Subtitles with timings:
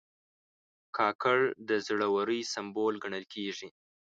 [0.97, 1.39] کاکړ
[1.69, 3.69] د زړه ورۍ سمبول ګڼل کېږي.